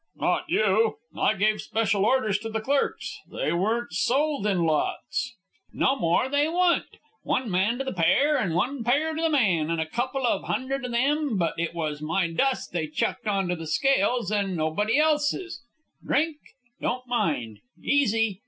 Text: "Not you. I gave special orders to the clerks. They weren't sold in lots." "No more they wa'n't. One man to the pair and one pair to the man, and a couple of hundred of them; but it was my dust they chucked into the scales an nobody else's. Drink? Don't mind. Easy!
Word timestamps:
"Not 0.15 0.45
you. 0.47 0.95
I 1.15 1.35
gave 1.35 1.61
special 1.61 2.07
orders 2.07 2.39
to 2.39 2.49
the 2.49 2.59
clerks. 2.59 3.19
They 3.31 3.53
weren't 3.53 3.93
sold 3.93 4.47
in 4.47 4.63
lots." 4.63 5.35
"No 5.73 5.95
more 5.95 6.27
they 6.27 6.47
wa'n't. 6.47 6.97
One 7.21 7.51
man 7.51 7.77
to 7.77 7.83
the 7.83 7.93
pair 7.93 8.35
and 8.35 8.55
one 8.55 8.83
pair 8.83 9.13
to 9.13 9.21
the 9.21 9.29
man, 9.29 9.69
and 9.69 9.79
a 9.79 9.85
couple 9.85 10.25
of 10.25 10.45
hundred 10.45 10.85
of 10.85 10.91
them; 10.91 11.37
but 11.37 11.53
it 11.59 11.75
was 11.75 12.01
my 12.01 12.31
dust 12.33 12.71
they 12.71 12.87
chucked 12.87 13.27
into 13.27 13.55
the 13.55 13.67
scales 13.67 14.31
an 14.31 14.55
nobody 14.55 14.97
else's. 14.97 15.61
Drink? 16.03 16.37
Don't 16.81 17.05
mind. 17.05 17.59
Easy! 17.79 18.39